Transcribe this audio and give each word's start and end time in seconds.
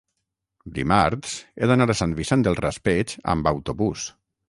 Dimarts 0.77 1.35
he 1.61 1.71
d'anar 1.73 1.89
a 1.95 1.99
Sant 2.01 2.17
Vicent 2.23 2.49
del 2.49 2.61
Raspeig 2.65 3.19
amb 3.37 3.55
autobús. 3.57 4.13